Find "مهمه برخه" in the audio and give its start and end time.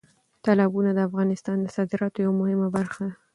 2.41-3.01